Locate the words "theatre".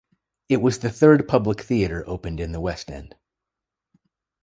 1.61-2.03